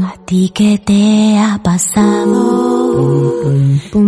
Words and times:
¿A 0.00 0.14
ti 0.26 0.50
qué 0.52 0.82
te 0.84 1.38
ha 1.38 1.60
pasado? 1.62 3.44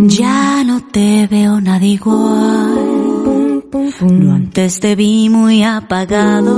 Ya 0.07 0.63
no 0.65 0.81
te 0.91 1.27
veo 1.27 1.61
nada 1.61 1.85
igual. 1.85 3.63
No 4.01 4.33
antes 4.33 4.81
te 4.81 4.95
vi 4.95 5.29
muy 5.29 5.63
apagado. 5.63 6.51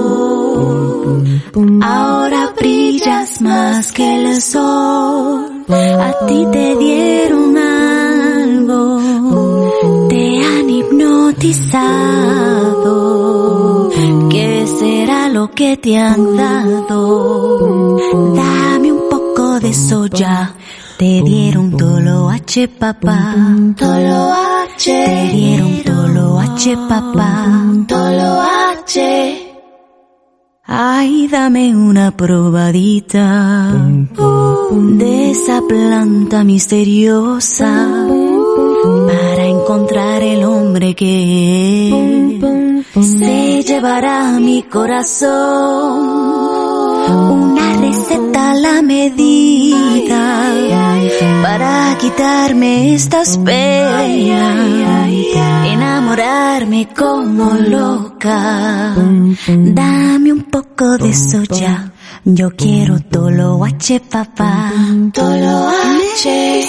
Ahora 1.82 2.54
brillas 2.58 3.40
más 3.42 3.92
que 3.92 4.32
el 4.32 4.42
sol. 4.42 5.64
A 5.70 6.26
ti 6.26 6.48
te 6.52 6.76
dieron 6.78 7.59
hipnotizado. 11.40 13.90
¿Qué 14.30 14.68
será 14.68 15.30
lo 15.30 15.50
que 15.52 15.78
te 15.78 15.98
han 15.98 16.36
dado? 16.36 17.98
Dame 18.36 18.92
un 18.92 19.10
poco 19.10 19.60
de 19.60 19.70
eso 19.70 20.08
ya. 20.08 20.54
Te 20.98 21.22
dieron 21.22 21.78
tolo 21.78 22.30
H 22.30 22.68
papá. 22.68 23.36
Tolo 23.78 24.34
H. 24.34 25.04
Te 25.06 25.30
dieron 25.34 25.82
tolo 25.84 26.40
H 26.40 26.78
papá. 26.90 27.46
Tolo 27.88 28.42
H. 28.84 29.46
Ay, 30.72 31.28
dame 31.28 31.76
una 31.76 32.16
probadita 32.16 33.74
de 34.72 35.32
esa 35.32 35.62
planta 35.68 36.44
misteriosa 36.44 37.88
encontrar 39.70 40.24
el 40.24 40.44
hombre 40.46 40.96
que 40.96 42.40
se 43.02 43.62
llevará 43.62 44.40
mi 44.40 44.64
corazón. 44.64 45.30
Una 47.08 47.78
receta 47.80 48.50
a 48.50 48.56
la 48.56 48.82
medida 48.82 50.56
para 51.44 51.96
quitarme 52.02 52.96
estas 52.96 53.38
penas, 53.38 54.06
enamorarme 55.68 56.90
como 56.98 57.54
loca. 57.54 58.96
Dame 59.48 60.34
un 60.34 60.46
poco 60.46 60.98
de 60.98 61.10
eso 61.10 61.44
ya. 61.44 61.92
Yo 62.26 62.50
quiero 62.56 63.00
tolo 63.02 63.64
H 63.64 64.00
papá. 64.00 64.72
Tolo 65.14 65.70
H. 66.22 66.68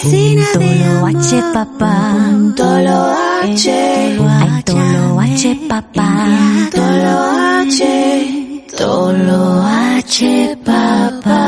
Tolo 0.52 1.06
H 1.06 1.42
papá. 1.52 2.52
Tolo 2.54 3.14
H. 3.42 3.68
Ay, 3.68 4.62
tolo 4.62 5.18
H 5.18 5.58
papá. 5.68 6.70
Tolo 6.70 7.18
H. 7.66 8.64
Tolo 8.76 9.64
H 9.66 10.56
papá. 10.64 11.40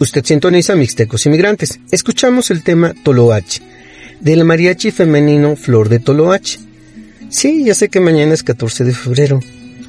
Usted 0.00 0.24
sintoniza 0.24 0.74
Mixtecos 0.74 1.26
Inmigrantes. 1.26 1.78
Escuchamos 1.90 2.50
el 2.50 2.62
tema 2.62 2.94
Toloache, 3.02 3.60
del 4.20 4.42
mariachi 4.46 4.90
femenino 4.90 5.54
Flor 5.54 5.90
de 5.90 5.98
Toloache. 5.98 6.60
Sí, 7.28 7.62
ya 7.62 7.74
sé 7.74 7.90
que 7.90 8.00
mañana 8.00 8.32
es 8.32 8.42
14 8.42 8.84
de 8.84 8.94
febrero, 8.94 9.38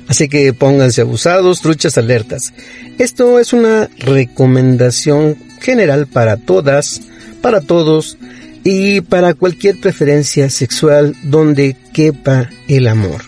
así 0.08 0.28
que 0.28 0.54
pónganse 0.54 1.02
abusados, 1.02 1.62
truchas 1.62 1.98
alertas. 1.98 2.54
Esto 2.98 3.40
es 3.40 3.54
una 3.54 3.90
recomendación 3.98 5.38
general 5.62 6.08
para 6.08 6.38
todas, 6.38 7.02
para 7.42 7.62
todos 7.62 8.18
y 8.64 9.02
para 9.02 9.34
cualquier 9.34 9.80
preferencia 9.80 10.50
sexual 10.50 11.16
donde 11.24 11.76
quepa 11.94 12.50
el 12.68 12.88
amor. 12.88 13.22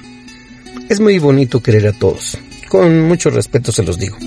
Es 0.90 1.00
muy 1.00 1.20
bonito 1.20 1.62
querer 1.62 1.88
a 1.88 1.94
todos. 1.94 2.38
Con 2.70 3.02
mucho 3.08 3.30
respeto 3.30 3.72
se 3.72 3.84
los 3.84 3.98
digo. 3.98 4.18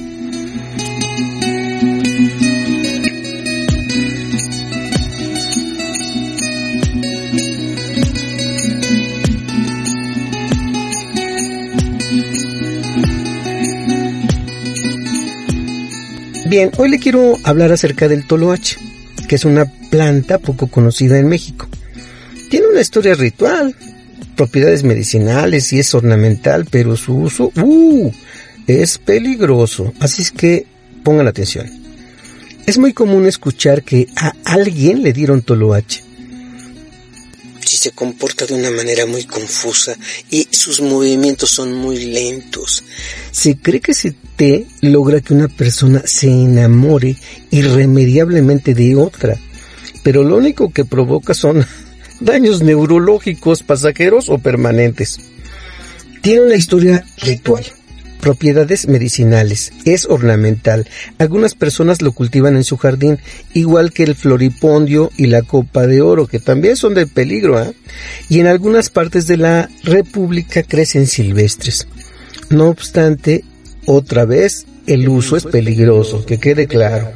Bien, 16.51 16.73
hoy 16.79 16.91
le 16.91 16.99
quiero 16.99 17.39
hablar 17.45 17.71
acerca 17.71 18.09
del 18.09 18.27
toloache, 18.27 18.77
que 19.29 19.37
es 19.37 19.45
una 19.45 19.67
planta 19.89 20.39
poco 20.39 20.67
conocida 20.67 21.17
en 21.17 21.29
México. 21.29 21.69
Tiene 22.51 22.67
una 22.67 22.81
historia 22.81 23.15
ritual, 23.15 23.77
propiedades 24.35 24.83
medicinales 24.83 25.73
y 25.73 25.79
es 25.79 25.95
ornamental, 25.95 26.67
pero 26.69 26.97
su 26.97 27.15
uso 27.19 27.53
uh, 27.55 28.11
es 28.67 28.99
peligroso, 28.99 29.95
así 30.01 30.23
es 30.23 30.33
que 30.33 30.67
pongan 31.05 31.29
atención. 31.29 31.71
Es 32.67 32.79
muy 32.79 32.95
común 32.95 33.27
escuchar 33.27 33.85
que 33.85 34.09
a 34.17 34.35
alguien 34.45 35.05
le 35.05 35.13
dieron 35.13 35.43
toloache. 35.43 36.03
Si 37.65 37.77
se 37.77 37.93
comporta 37.93 38.47
de 38.47 38.55
una 38.55 38.71
manera 38.71 39.07
muy 39.07 39.25
confusa 39.25 39.97
y 40.31 40.49
sus 40.51 40.81
movimientos 40.81 41.51
son 41.51 41.73
muy 41.75 42.07
lentos. 42.07 42.83
Se 43.31 43.57
cree 43.59 43.81
que 43.81 43.93
ese 43.93 44.15
té 44.37 44.67
logra 44.81 45.21
que 45.21 45.35
una 45.35 45.49
persona 45.49 46.03
se 46.07 46.29
enamore 46.29 47.17
irremediablemente 47.51 48.75
de 48.75 48.97
otra, 48.97 49.39
pero 50.03 50.25
lo 50.25 50.37
único 50.37 50.73
que 50.73 50.85
provoca 50.85 51.35
son 51.35 51.67
daños 52.21 52.63
neurológicos 52.63 53.63
pasajeros 53.63 54.29
o 54.29 54.39
permanentes. 54.39 55.21
Tiene 56.23 56.43
una 56.43 56.57
historia 56.57 57.05
ritual. 57.19 57.65
Propiedades 58.21 58.87
medicinales. 58.87 59.73
Es 59.85 60.07
ornamental. 60.07 60.87
Algunas 61.19 61.55
personas 61.55 62.03
lo 62.03 62.13
cultivan 62.13 62.57
en 62.57 62.65
su 62.65 62.77
jardín, 62.77 63.19
igual 63.55 63.93
que 63.93 64.05
el 64.05 64.15
floripondio 64.15 65.11
y 65.17 65.27
la 65.27 65.43
copa 65.43 65.87
de 65.87 66.03
oro, 66.03 66.27
que 66.27 66.39
también 66.39 66.77
son 66.77 66.95
de 66.95 67.07
peligro. 67.07 67.63
¿eh? 67.63 67.73
Y 68.29 68.41
en 68.41 68.47
algunas 68.47 68.91
partes 68.91 69.27
de 69.27 69.39
la 69.39 69.71
República 69.85 70.63
crecen 70.63 71.07
silvestres. 71.07 71.89
No 72.51 72.69
obstante, 72.69 73.45
otra 73.87 74.25
vez, 74.25 74.67
el 74.87 75.09
uso 75.09 75.37
es 75.37 75.45
peligroso, 75.45 76.27
que 76.27 76.39
quede 76.39 76.67
claro. 76.67 77.13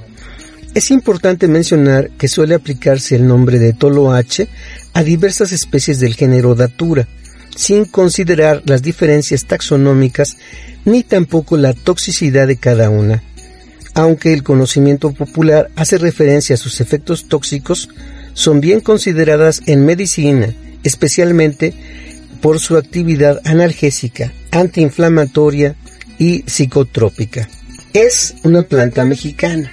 Es 0.75 0.91
importante 0.91 1.48
mencionar 1.48 2.10
que 2.10 2.28
suele 2.28 2.54
aplicarse 2.54 3.15
el 3.15 3.26
nombre 3.26 3.59
de 3.59 3.72
toloache 3.72 4.48
a 4.92 5.03
diversas 5.03 5.53
especies 5.53 6.00
del 6.00 6.15
género 6.15 6.54
Datura, 6.54 7.06
sin 7.54 7.84
considerar 7.84 8.62
las 8.66 8.82
diferencias 8.82 9.44
taxonómicas 9.44 10.37
ni 10.84 11.03
tampoco 11.03 11.56
la 11.56 11.72
toxicidad 11.72 12.47
de 12.47 12.56
cada 12.56 12.91
una. 12.91 13.22
Aunque 13.94 14.32
el 14.32 14.42
conocimiento 14.42 15.12
popular 15.12 15.70
hace 15.76 15.98
referencia 15.98 16.54
a 16.54 16.59
sus 16.59 16.81
efectos 16.81 17.28
tóxicos, 17.28 17.88
son 18.32 18.60
bien 18.60 18.81
consideradas 18.81 19.62
en 19.66 19.87
medicina, 19.87 20.53
especialmente 20.82 21.72
por 22.41 22.59
su 22.59 22.76
actividad 22.76 23.41
analgésica, 23.45 24.33
antiinflamatoria 24.51 25.77
y 26.18 26.42
psicotrópica. 26.47 27.48
Es 27.92 28.34
una 28.42 28.62
planta 28.62 29.04
mexicana. 29.04 29.72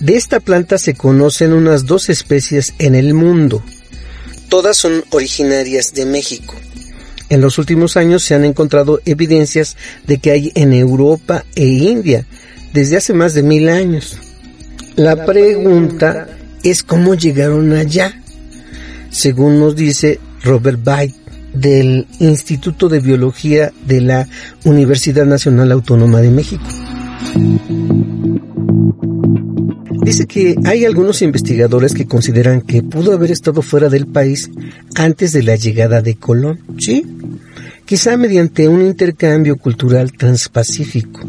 De 0.00 0.16
esta 0.16 0.40
planta 0.40 0.78
se 0.78 0.94
conocen 0.94 1.52
unas 1.52 1.86
dos 1.86 2.08
especies 2.08 2.74
en 2.78 2.94
el 2.94 3.14
mundo. 3.14 3.62
Todas 4.48 4.76
son 4.76 5.04
originarias 5.10 5.94
de 5.94 6.06
México. 6.06 6.56
En 7.30 7.40
los 7.40 7.58
últimos 7.58 7.96
años 7.96 8.24
se 8.24 8.34
han 8.34 8.44
encontrado 8.44 9.00
evidencias 9.04 9.76
de 10.06 10.18
que 10.18 10.32
hay 10.32 10.52
en 10.56 10.72
Europa 10.72 11.44
e 11.54 11.64
India 11.64 12.26
desde 12.74 12.96
hace 12.96 13.14
más 13.14 13.34
de 13.34 13.44
mil 13.44 13.68
años. 13.68 14.18
La 14.96 15.24
pregunta 15.24 16.28
es 16.62 16.82
cómo 16.82 17.14
llegaron 17.14 17.72
allá. 17.72 18.20
Según 19.10 19.60
nos 19.60 19.76
dice 19.76 20.20
Robert 20.42 20.82
Byte 20.82 21.14
del 21.54 22.06
Instituto 22.18 22.88
de 22.88 23.00
Biología 23.00 23.72
de 23.86 24.00
la 24.00 24.28
Universidad 24.64 25.24
Nacional 25.24 25.72
Autónoma 25.72 26.20
de 26.20 26.30
México. 26.30 26.64
Dice 30.02 30.26
que 30.26 30.56
hay 30.64 30.84
algunos 30.84 31.22
investigadores 31.22 31.94
que 31.94 32.06
consideran 32.06 32.62
que 32.62 32.82
pudo 32.82 33.12
haber 33.12 33.30
estado 33.30 33.62
fuera 33.62 33.88
del 33.88 34.06
país 34.06 34.50
antes 34.96 35.32
de 35.32 35.42
la 35.42 35.56
llegada 35.56 36.02
de 36.02 36.16
Colón, 36.16 36.60
¿sí? 36.78 37.04
Quizá 37.90 38.16
mediante 38.16 38.68
un 38.68 38.82
intercambio 38.82 39.56
cultural 39.56 40.12
transpacífico 40.12 41.28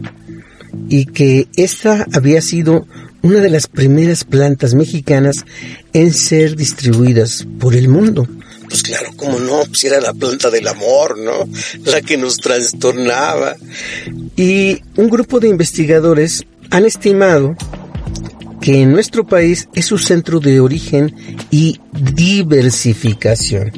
y 0.87 1.07
que 1.07 1.47
esta 1.55 2.05
había 2.13 2.39
sido 2.39 2.85
una 3.23 3.39
de 3.39 3.49
las 3.49 3.65
primeras 3.65 4.23
plantas 4.25 4.75
mexicanas 4.75 5.43
en 5.91 6.13
ser 6.13 6.55
distribuidas 6.55 7.47
por 7.59 7.73
el 7.73 7.87
mundo. 7.87 8.27
Pues 8.69 8.83
claro, 8.83 9.09
cómo 9.15 9.39
no, 9.39 9.63
pues 9.65 9.85
era 9.85 9.99
la 9.99 10.13
planta 10.13 10.51
del 10.51 10.67
amor, 10.67 11.17
¿no? 11.17 11.49
La 11.83 11.99
que 12.03 12.15
nos 12.15 12.37
trastornaba. 12.37 13.55
Y 14.35 14.83
un 14.97 15.09
grupo 15.09 15.39
de 15.39 15.47
investigadores 15.47 16.45
han 16.69 16.85
estimado 16.85 17.55
que 18.61 18.83
en 18.83 18.91
nuestro 18.91 19.25
país 19.25 19.67
es 19.73 19.85
su 19.85 19.97
centro 19.97 20.39
de 20.39 20.59
origen 20.59 21.15
y 21.49 21.79
diversificación. 21.91 23.71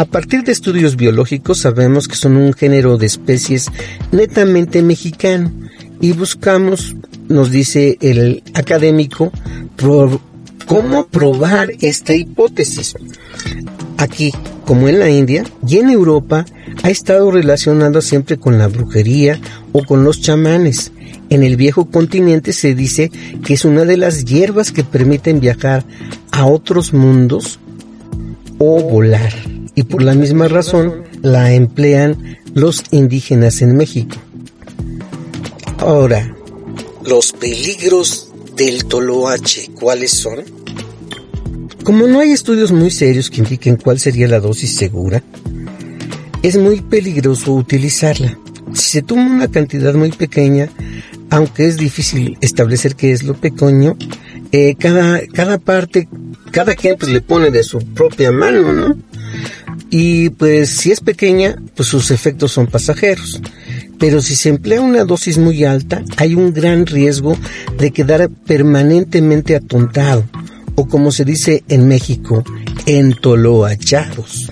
A 0.00 0.06
partir 0.06 0.44
de 0.44 0.52
estudios 0.52 0.96
biológicos 0.96 1.58
sabemos 1.58 2.08
que 2.08 2.16
son 2.16 2.38
un 2.38 2.54
género 2.54 2.96
de 2.96 3.04
especies 3.04 3.66
netamente 4.12 4.80
mexicano 4.80 5.52
y 6.00 6.12
buscamos, 6.12 6.96
nos 7.28 7.50
dice 7.50 7.98
el 8.00 8.42
académico, 8.54 9.30
cómo 10.64 11.06
probar 11.08 11.72
esta 11.82 12.14
hipótesis. 12.14 12.94
Aquí, 13.98 14.32
como 14.64 14.88
en 14.88 15.00
la 15.00 15.10
India 15.10 15.44
y 15.68 15.76
en 15.76 15.90
Europa, 15.90 16.46
ha 16.82 16.88
estado 16.88 17.30
relacionado 17.30 18.00
siempre 18.00 18.38
con 18.38 18.56
la 18.56 18.68
brujería 18.68 19.38
o 19.72 19.84
con 19.84 20.02
los 20.02 20.22
chamanes. 20.22 20.92
En 21.28 21.42
el 21.42 21.56
viejo 21.56 21.90
continente 21.90 22.54
se 22.54 22.74
dice 22.74 23.10
que 23.44 23.52
es 23.52 23.66
una 23.66 23.84
de 23.84 23.98
las 23.98 24.24
hierbas 24.24 24.72
que 24.72 24.82
permiten 24.82 25.40
viajar 25.40 25.84
a 26.30 26.46
otros 26.46 26.94
mundos 26.94 27.60
o 28.56 28.80
volar. 28.80 29.59
Y 29.80 29.84
por 29.84 30.02
la 30.02 30.12
misma 30.12 30.46
razón 30.46 31.04
la 31.22 31.54
emplean 31.54 32.36
los 32.52 32.82
indígenas 32.90 33.62
en 33.62 33.78
México. 33.78 34.14
Ahora, 35.78 36.36
los 37.06 37.32
peligros 37.32 38.28
del 38.58 38.84
toloache, 38.84 39.70
¿cuáles 39.72 40.10
son? 40.10 40.44
Como 41.82 42.06
no 42.06 42.20
hay 42.20 42.32
estudios 42.32 42.72
muy 42.72 42.90
serios 42.90 43.30
que 43.30 43.38
indiquen 43.38 43.76
cuál 43.76 43.98
sería 43.98 44.28
la 44.28 44.38
dosis 44.38 44.76
segura, 44.76 45.22
es 46.42 46.58
muy 46.58 46.82
peligroso 46.82 47.54
utilizarla. 47.54 48.38
Si 48.74 48.90
se 48.90 49.02
toma 49.02 49.34
una 49.34 49.48
cantidad 49.48 49.94
muy 49.94 50.12
pequeña, 50.12 50.68
aunque 51.30 51.64
es 51.64 51.78
difícil 51.78 52.36
establecer 52.42 52.96
qué 52.96 53.12
es 53.12 53.22
lo 53.22 53.32
pequeño, 53.32 53.96
eh, 54.52 54.74
cada, 54.78 55.26
cada 55.28 55.56
parte, 55.56 56.06
cada 56.50 56.74
quien 56.74 56.98
pues 56.98 57.10
le 57.10 57.22
pone 57.22 57.50
de 57.50 57.62
su 57.62 57.78
propia 57.78 58.30
mano, 58.30 58.74
¿no? 58.74 59.09
Y 59.90 60.30
pues 60.30 60.70
si 60.76 60.92
es 60.92 61.00
pequeña, 61.00 61.56
pues 61.74 61.88
sus 61.88 62.10
efectos 62.10 62.52
son 62.52 62.68
pasajeros 62.68 63.40
pero 64.00 64.22
si 64.22 64.34
se 64.34 64.48
emplea 64.48 64.80
una 64.80 65.04
dosis 65.04 65.36
muy 65.36 65.62
alta, 65.62 66.02
hay 66.16 66.34
un 66.34 66.54
gran 66.54 66.86
riesgo 66.86 67.36
de 67.78 67.90
quedar 67.90 68.30
permanentemente 68.30 69.54
atontado, 69.54 70.24
o 70.74 70.88
como 70.88 71.12
se 71.12 71.26
dice 71.26 71.62
en 71.68 71.86
México, 71.86 72.42
entoloachados. 72.86 74.50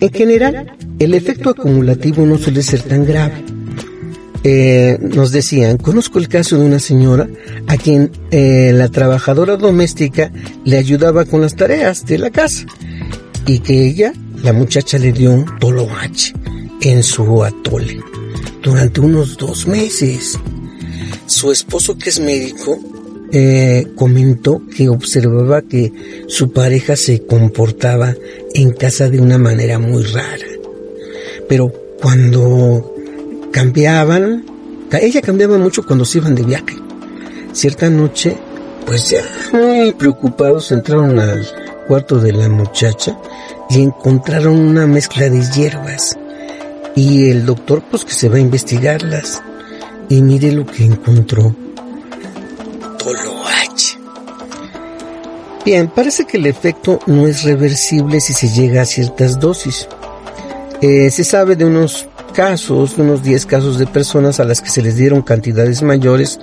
En 0.00 0.12
general, 0.12 0.76
el 0.98 1.14
efecto 1.14 1.50
acumulativo 1.50 2.26
no 2.26 2.36
suele 2.36 2.64
ser 2.64 2.82
tan 2.82 3.06
grave. 3.06 3.44
Eh, 4.42 4.98
nos 5.00 5.30
decían, 5.30 5.78
conozco 5.78 6.18
el 6.18 6.28
caso 6.28 6.58
de 6.58 6.66
una 6.66 6.80
señora 6.80 7.28
a 7.68 7.76
quien 7.76 8.10
eh, 8.32 8.72
la 8.74 8.88
trabajadora 8.88 9.56
doméstica 9.56 10.32
le 10.64 10.76
ayudaba 10.76 11.24
con 11.24 11.40
las 11.40 11.54
tareas 11.54 12.04
de 12.04 12.18
la 12.18 12.30
casa 12.30 12.66
y 13.46 13.58
que 13.58 13.86
ella, 13.86 14.12
la 14.42 14.52
muchacha, 14.52 14.98
le 14.98 15.12
dio 15.12 15.32
un 15.32 15.58
toloache 15.58 16.32
en 16.80 17.02
su 17.02 17.42
atole 17.42 18.00
durante 18.62 19.00
unos 19.00 19.36
dos 19.36 19.66
meses. 19.66 20.38
Su 21.26 21.52
esposo, 21.52 21.96
que 21.96 22.10
es 22.10 22.20
médico, 22.20 22.78
eh, 23.32 23.86
comentó 23.96 24.62
que 24.74 24.88
observaba 24.88 25.62
que 25.62 25.92
su 26.28 26.52
pareja 26.52 26.96
se 26.96 27.24
comportaba 27.24 28.14
en 28.54 28.72
casa 28.72 29.10
de 29.10 29.20
una 29.20 29.38
manera 29.38 29.78
muy 29.78 30.02
rara. 30.04 30.46
Pero 31.48 31.72
cuando 32.00 32.94
cambiaban, 33.50 34.44
ella 34.92 35.20
cambiaba 35.20 35.58
mucho 35.58 35.84
cuando 35.84 36.04
se 36.04 36.18
iban 36.18 36.34
de 36.34 36.42
viaje. 36.44 36.76
Cierta 37.52 37.90
noche, 37.90 38.36
pues 38.86 39.10
ya 39.10 39.22
muy 39.52 39.92
preocupados, 39.92 40.72
entraron 40.72 41.18
al 41.18 41.46
cuarto 41.84 42.18
de 42.18 42.32
la 42.32 42.48
muchacha 42.48 43.18
y 43.70 43.82
encontraron 43.82 44.58
una 44.58 44.86
mezcla 44.86 45.28
de 45.28 45.42
hierbas 45.52 46.16
y 46.94 47.30
el 47.30 47.44
doctor 47.44 47.82
pues 47.90 48.04
que 48.04 48.12
se 48.12 48.28
va 48.28 48.36
a 48.36 48.40
investigarlas. 48.40 49.42
Y 50.08 50.22
mire 50.22 50.52
lo 50.52 50.66
que 50.66 50.84
encontró. 50.84 51.54
Toloache. 52.98 53.98
Bien, 55.64 55.88
parece 55.88 56.26
que 56.26 56.36
el 56.36 56.46
efecto 56.46 57.00
no 57.06 57.26
es 57.26 57.42
reversible 57.44 58.20
si 58.20 58.34
se 58.34 58.48
llega 58.48 58.82
a 58.82 58.86
ciertas 58.86 59.40
dosis. 59.40 59.88
Eh, 60.82 61.10
se 61.10 61.24
sabe 61.24 61.56
de 61.56 61.64
unos 61.64 62.06
casos, 62.34 62.98
unos 62.98 63.22
10 63.22 63.46
casos 63.46 63.78
de 63.78 63.86
personas 63.86 64.40
a 64.40 64.44
las 64.44 64.60
que 64.60 64.68
se 64.68 64.82
les 64.82 64.96
dieron 64.96 65.22
cantidades 65.22 65.82
mayores 65.82 66.38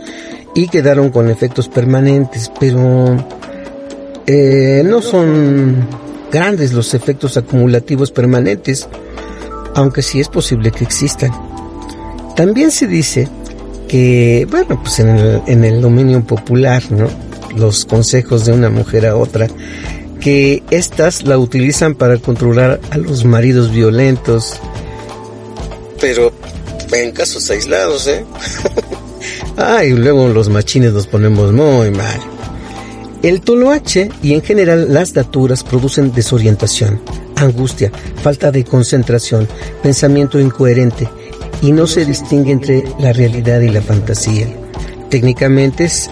y 0.55 0.67
quedaron 0.67 1.11
con 1.11 1.29
efectos 1.29 1.67
permanentes, 1.69 2.51
pero 2.59 3.17
eh, 4.33 4.83
no 4.83 5.01
son 5.01 5.87
grandes 6.31 6.73
los 6.73 6.93
efectos 6.93 7.37
acumulativos 7.37 8.11
permanentes 8.11 8.87
aunque 9.75 10.01
sí 10.01 10.19
es 10.19 10.27
posible 10.27 10.71
que 10.71 10.83
existan. 10.83 11.31
También 12.35 12.71
se 12.71 12.87
dice 12.87 13.27
que, 13.87 14.47
bueno, 14.49 14.79
pues 14.81 14.99
en 14.99 15.09
el, 15.09 15.41
en 15.47 15.63
el 15.63 15.81
dominio 15.81 16.23
popular, 16.23 16.83
¿no? 16.91 17.09
Los 17.55 17.85
consejos 17.85 18.45
de 18.45 18.53
una 18.53 18.69
mujer 18.69 19.05
a 19.05 19.15
otra, 19.15 19.47
que 20.19 20.63
éstas 20.71 21.23
la 21.23 21.37
utilizan 21.37 21.95
para 21.95 22.17
controlar 22.17 22.79
a 22.89 22.97
los 22.97 23.25
maridos 23.25 23.71
violentos. 23.71 24.59
Pero 25.99 26.31
en 26.93 27.11
casos 27.11 27.49
aislados, 27.49 28.07
¿eh? 28.07 28.23
Ay, 29.57 29.91
luego 29.91 30.29
los 30.29 30.49
machines 30.49 30.93
nos 30.93 31.07
ponemos 31.07 31.51
muy 31.51 31.91
mal. 31.91 32.19
El 33.23 33.41
toloache 33.41 34.09
y 34.23 34.33
en 34.33 34.41
general 34.41 34.91
las 34.91 35.13
daturas 35.13 35.63
producen 35.63 36.11
desorientación, 36.11 36.99
angustia, 37.35 37.91
falta 38.23 38.51
de 38.51 38.63
concentración, 38.63 39.47
pensamiento 39.83 40.39
incoherente 40.39 41.07
y 41.61 41.71
no 41.71 41.85
se 41.85 42.03
distingue 42.03 42.51
entre 42.51 42.83
la 42.97 43.13
realidad 43.13 43.61
y 43.61 43.69
la 43.69 43.83
fantasía. 43.83 44.47
Técnicamente 45.09 45.83
es 45.83 46.09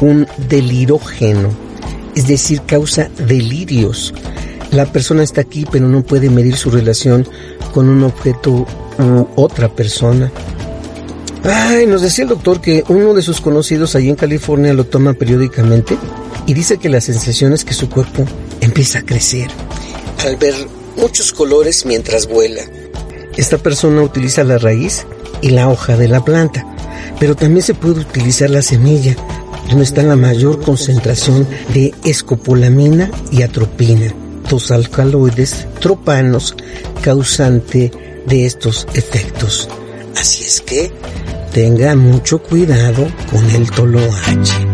un 0.00 0.28
delirógeno, 0.48 1.48
es 2.14 2.28
decir, 2.28 2.62
causa 2.64 3.10
delirios. 3.26 4.14
La 4.70 4.86
persona 4.86 5.24
está 5.24 5.40
aquí 5.40 5.66
pero 5.68 5.88
no 5.88 6.02
puede 6.02 6.30
medir 6.30 6.56
su 6.56 6.70
relación 6.70 7.26
con 7.74 7.88
un 7.88 8.04
objeto 8.04 8.52
u 8.98 9.26
otra 9.34 9.68
persona. 9.68 10.30
Ay, 11.42 11.86
nos 11.86 12.02
decía 12.02 12.22
el 12.22 12.28
doctor 12.28 12.60
que 12.60 12.84
uno 12.88 13.14
de 13.14 13.22
sus 13.22 13.40
conocidos 13.40 13.96
allí 13.96 14.10
en 14.10 14.16
California 14.16 14.72
lo 14.74 14.84
toma 14.84 15.12
periódicamente 15.12 15.96
y 16.46 16.54
dice 16.54 16.78
que 16.78 16.88
la 16.88 17.00
sensación 17.00 17.52
es 17.52 17.64
que 17.64 17.74
su 17.74 17.88
cuerpo 17.88 18.24
empieza 18.60 19.00
a 19.00 19.02
crecer 19.02 19.50
al 20.24 20.36
ver 20.36 20.54
muchos 20.96 21.32
colores 21.32 21.84
mientras 21.86 22.26
vuela. 22.26 22.62
Esta 23.36 23.58
persona 23.58 24.02
utiliza 24.02 24.44
la 24.44 24.58
raíz 24.58 25.06
y 25.42 25.50
la 25.50 25.68
hoja 25.68 25.96
de 25.96 26.08
la 26.08 26.24
planta, 26.24 26.66
pero 27.20 27.34
también 27.34 27.62
se 27.62 27.74
puede 27.74 28.00
utilizar 28.00 28.50
la 28.50 28.62
semilla, 28.62 29.14
donde 29.68 29.84
está 29.84 30.02
la 30.02 30.16
mayor 30.16 30.62
concentración 30.62 31.46
de 31.74 31.94
escopolamina 32.04 33.10
y 33.30 33.42
atropina, 33.42 34.12
dos 34.48 34.70
alcaloides 34.70 35.66
tropanos 35.80 36.54
causante 37.02 37.90
de 38.26 38.46
estos 38.46 38.86
efectos. 38.94 39.68
Así 40.16 40.44
es 40.44 40.60
que 40.60 40.90
tenga 41.52 41.94
mucho 41.94 42.42
cuidado 42.42 43.06
con 43.30 43.50
el 43.50 43.70
toloache. 43.70 44.65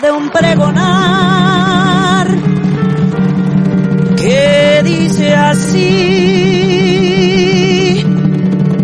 De 0.00 0.10
un 0.10 0.30
pregonar. 0.30 2.26
Que 4.16 4.82
dice 4.84 5.34
así, 5.34 5.84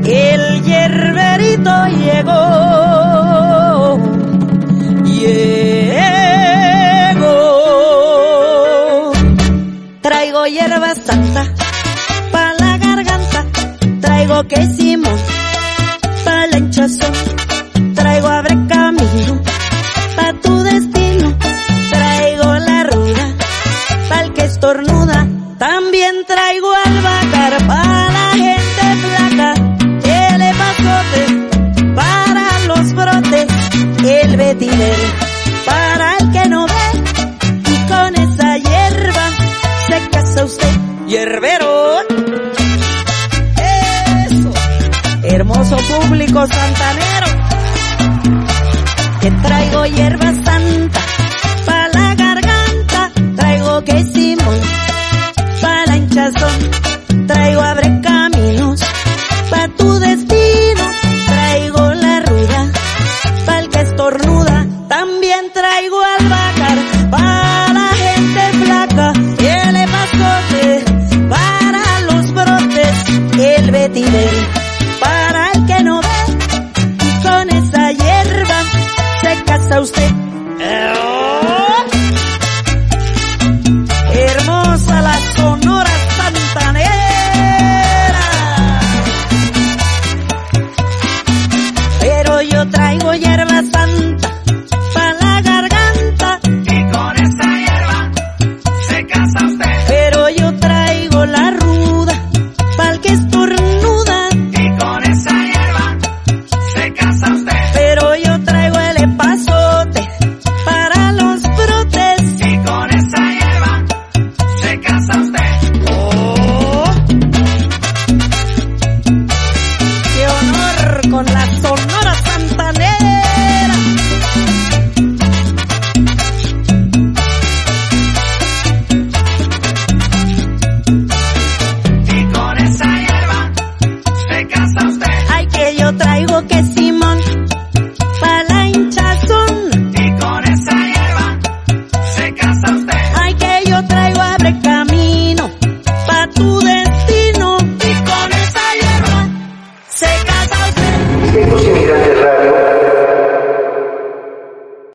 el 0.04 0.62
hierberito 0.62 1.86
llegó, 1.86 2.42
llegó, 5.04 6.22
traigo 10.02 10.46
hierba 10.46 10.90
hierbero. 41.10 41.98
Eso, 44.26 44.52
hermoso 45.24 45.76
público 45.76 46.46
santanero, 46.46 47.26
que 49.20 49.30
traigo 49.32 49.84
hierba 49.86 50.32
santa 50.44 51.00
para 51.66 51.88
la 51.88 52.14
garganta, 52.14 53.10
traigo 53.34 53.84
que 53.84 53.92
quesimón 53.92 54.60
para 55.60 55.86
la 55.86 55.96
hinchazón, 55.96 57.26
traigo 57.26 57.60
abre 57.60 58.00
caminos 58.02 58.80
pa 59.50 59.66
tu 59.76 59.98
destino, 59.98 60.84
traigo 61.26 61.92
la 61.94 62.20
ruda 62.20 62.72
pa 63.46 63.58
el 63.58 63.68
que 63.68 63.80
estornuda, 63.80 64.66
también 64.88 65.52
traigo 65.52 66.00
albahaca. 66.18 66.69